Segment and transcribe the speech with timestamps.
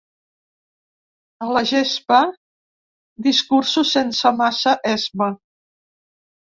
[1.45, 2.23] A la gespa
[3.29, 5.35] discursos sense massa esma.